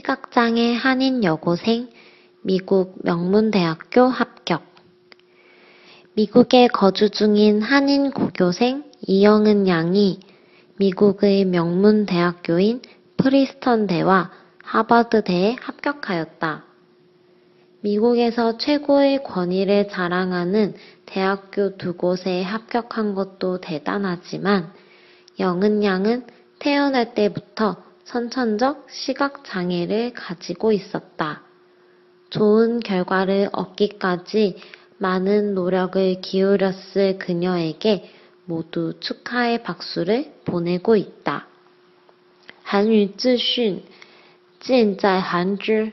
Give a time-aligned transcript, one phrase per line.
[0.00, 1.90] 시각장애 한인 여고생,
[2.42, 4.62] 미국 명문대학교 합격.
[6.14, 10.20] 미국에 거주 중인 한인 고교생 이영은 양이
[10.78, 12.80] 미국의 명문 대학교인
[13.18, 14.30] 프리스턴대와
[14.64, 16.64] 하버드대에 합격하였다.
[17.82, 20.74] 미국에서 최고의 권위를 자랑하는
[21.04, 24.72] 대학교 두 곳에 합격한 것도 대단하지만
[25.38, 26.24] 영은 양은
[26.58, 31.43] 태어날 때부터 선천적 시각장애를 가지고 있었다.
[32.29, 34.57] 좋은 결과를 얻기까지
[34.97, 38.09] 많은 노력을 기울였을 그녀에게
[38.45, 41.47] 모두 축하의 박수를 보내고 있다.
[42.67, 43.83] 韩语自训，
[44.59, 45.91] 尽在韩之。